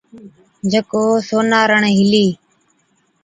[0.71, 2.27] جڪو سونارڻ هِلِي۔